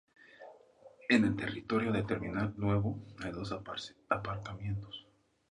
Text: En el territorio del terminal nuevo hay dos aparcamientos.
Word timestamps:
En 1.09 1.25
el 1.25 1.35
territorio 1.35 1.91
del 1.91 2.07
terminal 2.07 2.55
nuevo 2.57 3.05
hay 3.23 3.29
dos 3.31 3.53
aparcamientos. 4.09 5.05